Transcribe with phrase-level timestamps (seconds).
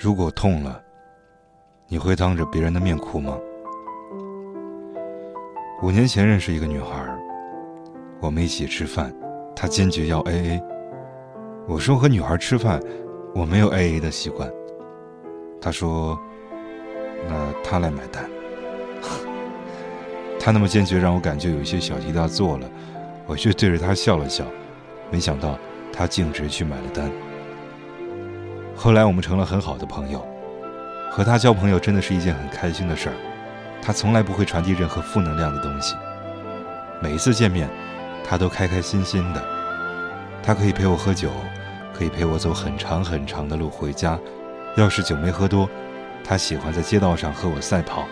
[0.00, 0.80] 如果痛了，
[1.88, 3.36] 你会当着别人的面哭吗？
[5.82, 7.04] 五年前认识一个女孩，
[8.20, 9.12] 我们一起吃饭，
[9.56, 10.62] 她坚决要 AA。
[11.66, 12.80] 我说和女孩吃饭，
[13.34, 14.48] 我没有 AA 的习惯。
[15.60, 16.16] 她说，
[17.28, 18.24] 那她来买单。
[20.38, 22.70] 她那么坚决，让我感觉有一些小题大做了。
[23.26, 24.44] 我却对着她笑了笑，
[25.10, 25.58] 没想到
[25.92, 27.10] 她径直去买了单。
[28.80, 30.24] 后来我们成了很好的朋友，
[31.10, 33.14] 和他交朋友真的是一件很开心的事儿。
[33.82, 35.96] 他从来不会传递任何负能量的东西，
[37.02, 37.68] 每一次见面，
[38.24, 39.42] 他都开开心心的。
[40.44, 41.28] 他可以陪我喝酒，
[41.92, 44.16] 可以陪我走很长很长的路回家。
[44.76, 45.68] 要是酒没喝多，
[46.22, 48.04] 他喜欢在街道上和我赛跑。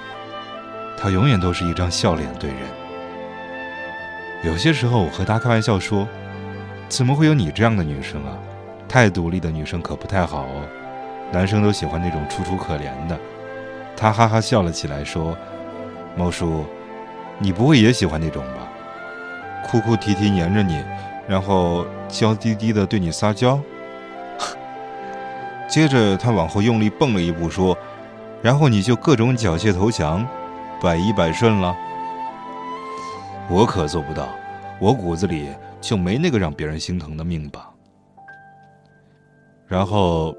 [0.98, 2.59] 他永远都是一张笑脸对人。
[4.43, 6.09] 有些时候，我和他开玩笑说
[6.91, 8.37] ：“怎么会有你这样的女生啊？”
[8.88, 10.62] 太独立的女生可不太好哦，
[11.32, 13.18] 男生都喜欢那种楚楚可怜的。
[13.96, 15.37] 他哈哈笑了起来，说
[16.16, 16.65] ：“猫叔，
[17.38, 18.68] 你不会也喜欢那种吧？
[19.66, 20.84] 哭哭啼啼黏着你，
[21.26, 23.59] 然后娇滴滴的对你撒娇。
[25.68, 27.76] ”接着他往后用力蹦了一步，说
[28.40, 30.26] ：“然后你就各种缴械投降，
[30.80, 31.74] 百依百顺了。”
[33.48, 34.29] 我可做不到，
[34.79, 35.48] 我骨子里
[35.80, 37.70] 就没那个让别人心疼的命吧。
[39.69, 40.35] 然后，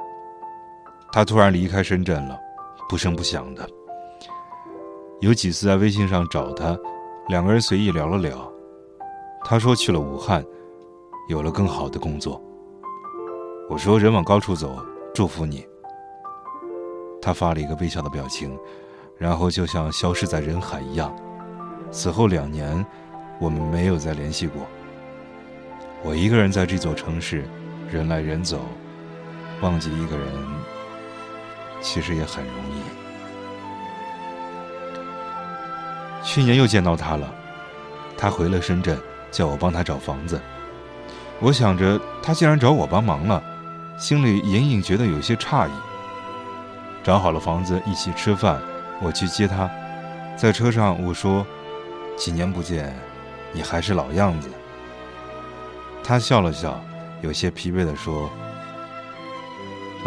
[1.11, 2.39] 他突然离开深圳了，
[2.87, 3.67] 不声不响的。
[5.19, 6.77] 有几次在微信上找他，
[7.27, 8.49] 两个人随意聊了聊。
[9.43, 10.45] 他说去了武汉，
[11.27, 12.41] 有了更好的工作。
[13.69, 14.77] 我说人往高处走，
[15.13, 15.67] 祝福你。
[17.21, 18.57] 他发了一个微笑的表情，
[19.17, 21.13] 然后就像消失在人海一样。
[21.91, 22.85] 此后两年，
[23.41, 24.61] 我们没有再联系过。
[26.03, 27.43] 我一个人在这座城市，
[27.91, 28.59] 人来人走。
[29.61, 30.27] 忘记一个人，
[31.81, 32.81] 其实也很容易。
[36.23, 37.33] 去年又见到他了，
[38.17, 38.99] 他回了深圳，
[39.31, 40.39] 叫我帮他找房子。
[41.39, 43.41] 我想着他既然找我帮忙了，
[43.97, 45.71] 心里隐隐觉得有些诧异。
[47.03, 48.61] 找好了房子，一起吃饭，
[49.01, 49.69] 我去接他。
[50.35, 51.45] 在车上我说
[52.15, 52.95] ：“几年不见，
[53.53, 54.49] 你还是老样子。”
[56.03, 56.79] 他笑了笑，
[57.21, 58.29] 有些疲惫地说。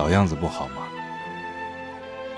[0.00, 0.88] 老样子不好吗？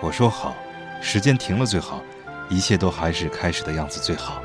[0.00, 0.52] 我说好，
[1.00, 2.02] 时间停了最好，
[2.48, 4.42] 一切都还是开始的样子最好。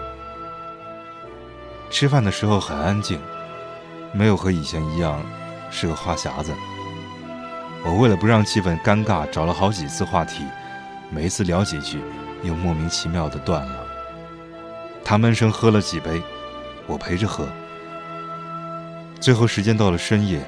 [1.89, 3.19] 吃饭的时候很安静，
[4.11, 5.19] 没有和以前一样
[5.71, 6.53] 是个话匣子。
[7.83, 10.45] 我为了不让气氛尴尬，找了好几次话题，
[11.09, 11.99] 每一次聊几句，
[12.43, 13.83] 又莫名其妙的断了。
[15.03, 16.21] 他闷声喝了几杯，
[16.85, 17.47] 我陪着喝。
[19.19, 20.39] 最后时间到了深夜。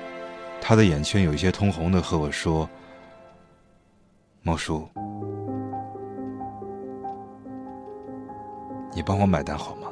[0.61, 2.69] 他的眼圈有一些通红的和我说
[4.43, 4.87] ：“猫叔，
[8.93, 9.87] 你帮我买单好吗？”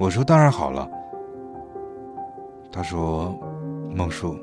[0.00, 0.88] 我说：“当然好了。”
[2.72, 3.38] 他说
[3.94, 4.38] ：“猫叔，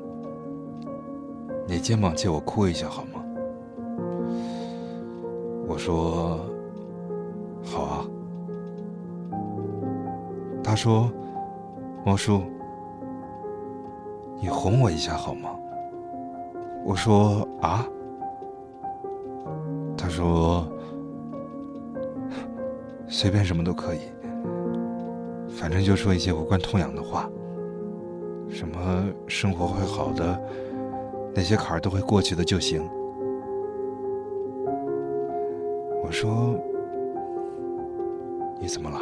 [1.66, 3.20] 你肩膀借我哭一下好吗？”
[5.66, 6.38] 我说
[7.66, 8.06] ：“好啊。”
[10.62, 11.10] 他说
[12.06, 12.42] ：“猫叔。”
[14.40, 15.50] 你哄我一下好吗？
[16.84, 17.86] 我说啊。
[19.98, 20.64] 他说
[23.08, 23.98] 随便什么都可以，
[25.48, 27.28] 反正就说一些无关痛痒的话，
[28.48, 30.38] 什么生活会好的，
[31.34, 32.88] 那些坎儿都会过去的就行。
[36.04, 36.54] 我说
[38.60, 38.98] 你怎么了？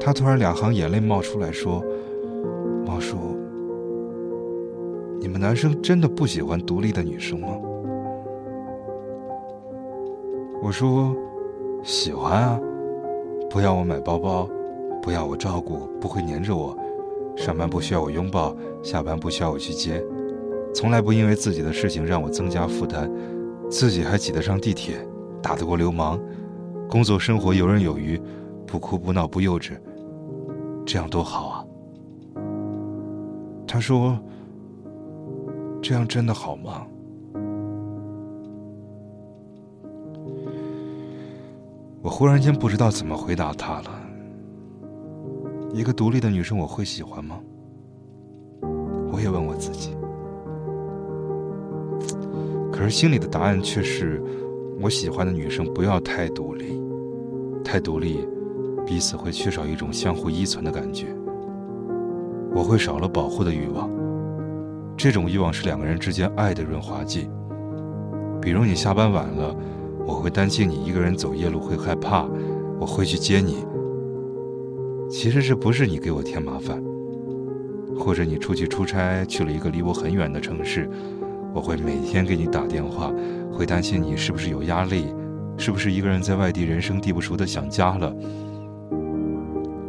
[0.00, 1.84] 他突然两行眼泪冒出来说。
[2.86, 3.16] 毛叔，
[5.18, 7.48] 你们男生真的不喜欢独立的女生吗？
[10.62, 11.12] 我说
[11.82, 12.60] 喜欢啊，
[13.50, 14.48] 不要我买包包，
[15.02, 16.78] 不要我照顾，不会黏着我，
[17.36, 20.00] 上班不需要我拥抱，下班不需要我去接，
[20.72, 23.10] 从来不因为自己的事情让我增加负担，
[23.68, 24.96] 自己还挤得上地铁，
[25.42, 26.20] 打得过流氓，
[26.88, 28.20] 工作生活游刃有余，
[28.64, 29.72] 不哭不闹不幼稚，
[30.86, 31.65] 这样多好啊！
[33.66, 34.18] 他说
[35.82, 36.86] ：“这样真的好吗？”
[42.00, 43.90] 我忽然间不知道怎么回答他了。
[45.74, 47.40] 一个独立的女生，我会喜欢吗？
[49.10, 49.96] 我也问我自己。
[52.72, 54.22] 可是心里的答案却是：
[54.80, 56.80] 我喜欢的女生不要太独立，
[57.64, 58.26] 太独立，
[58.86, 61.08] 彼此会缺少一种相互依存的感觉。
[62.56, 63.90] 我会少了保护的欲望，
[64.96, 67.28] 这种欲望是两个人之间爱的润滑剂。
[68.40, 69.54] 比如你下班晚了，
[70.06, 72.26] 我会担心你一个人走夜路会害怕，
[72.80, 73.66] 我会去接你。
[75.10, 76.82] 其实这不是你给我添麻烦。
[77.98, 80.88] 或者你出去出差去了一个离我很远的城市，
[81.52, 83.12] 我会每天给你打电话，
[83.52, 85.14] 会担心你是不是有压力，
[85.58, 88.14] 是不是一个人在外地人生地不熟的想家了。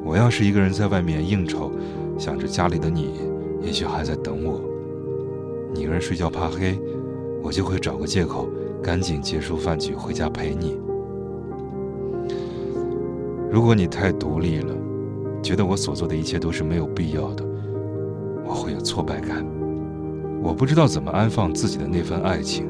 [0.03, 1.71] 我要是一个人在外面应酬，
[2.17, 3.11] 想着家里的你，
[3.61, 4.61] 也许还在等我。
[5.73, 6.79] 你一个人睡觉怕黑，
[7.43, 8.47] 我就会找个借口，
[8.81, 10.79] 赶紧结束饭局回家陪你。
[13.51, 14.73] 如果你太独立了，
[15.41, 17.45] 觉得我所做的一切都是没有必要的。
[18.45, 19.45] 我会有挫败感，
[20.41, 22.65] 我不知道怎么安放自己的那份爱情。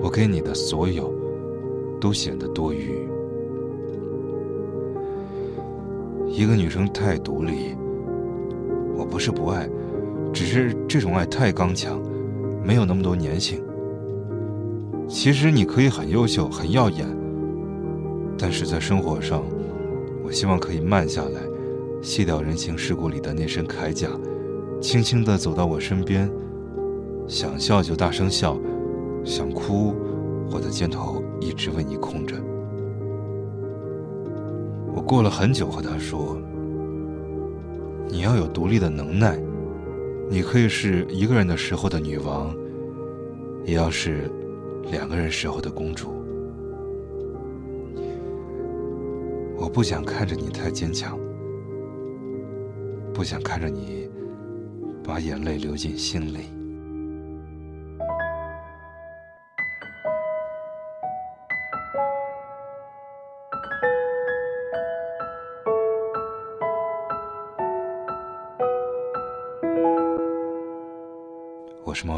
[0.00, 1.12] 我给你的所有，
[2.00, 3.06] 都显得多余。
[6.28, 7.74] 一个女生太独立，
[9.10, 9.68] 不是不爱，
[10.32, 12.00] 只是这种爱太刚强，
[12.64, 13.62] 没有那么多粘性。
[15.08, 17.06] 其实你可以很优秀、很耀眼，
[18.36, 19.42] 但是在生活上，
[20.24, 21.40] 我希望可以慢下来，
[22.02, 24.08] 卸掉人情世故里的那身铠甲。
[24.80, 26.30] 轻轻地走到我身边，
[27.26, 28.58] 想笑就大声笑，
[29.24, 29.94] 想哭，
[30.50, 32.36] 我的肩头一直为你空着。
[34.94, 36.38] 我过了很久和他说
[38.16, 39.38] ：“你要有独立的能耐，
[40.30, 42.56] 你可以是一个人的时候的女王，
[43.62, 44.30] 也要是
[44.90, 46.08] 两个人时候的公主。
[49.58, 51.18] 我不想看着你太坚强，
[53.12, 54.08] 不想看着你。”
[55.04, 56.55] 把眼泪流进心里。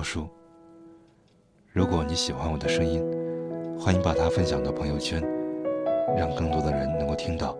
[0.09, 0.27] 我是猫叔。
[1.71, 3.05] 如果你喜欢我的声音，
[3.79, 5.23] 欢迎把它分享到朋友圈，
[6.17, 7.55] 让更多的人能够听到。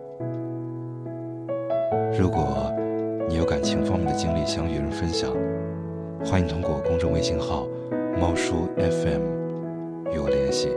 [2.17, 2.73] 如果。
[3.29, 5.31] 你有感情方面的经历想与人分享，
[6.25, 7.67] 欢迎通过公众微信号
[8.19, 9.21] “猫叔 FM”
[10.11, 10.69] 与我联系。